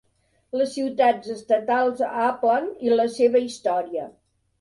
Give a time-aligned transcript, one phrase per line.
[0.59, 4.09] Les ciutats estatals a Uppland i la seva història.